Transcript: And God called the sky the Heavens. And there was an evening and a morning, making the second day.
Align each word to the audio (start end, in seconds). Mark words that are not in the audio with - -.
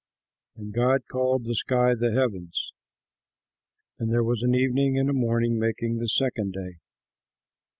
And 0.55 0.73
God 0.73 1.01
called 1.11 1.43
the 1.45 1.53
sky 1.53 1.93
the 1.93 2.11
Heavens. 2.11 2.71
And 3.99 4.11
there 4.11 4.23
was 4.23 4.41
an 4.41 4.55
evening 4.55 4.97
and 4.97 5.11
a 5.11 5.13
morning, 5.13 5.59
making 5.59 5.99
the 5.99 6.09
second 6.09 6.53
day. 6.53 6.79